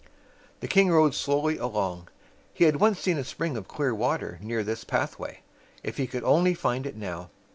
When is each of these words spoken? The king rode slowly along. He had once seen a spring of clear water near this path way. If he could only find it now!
The 0.61 0.67
king 0.67 0.89
rode 0.89 1.13
slowly 1.13 1.57
along. 1.59 2.07
He 2.55 2.63
had 2.63 2.77
once 2.77 2.97
seen 2.99 3.19
a 3.19 3.23
spring 3.23 3.55
of 3.55 3.67
clear 3.67 3.93
water 3.93 4.39
near 4.41 4.63
this 4.63 4.83
path 4.83 5.19
way. 5.19 5.41
If 5.83 5.97
he 5.97 6.07
could 6.07 6.23
only 6.23 6.55
find 6.55 6.87
it 6.87 6.95
now! 6.95 7.29